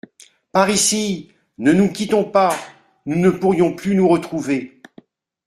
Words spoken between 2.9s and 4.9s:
nous ne pourrions plus nous retrouver…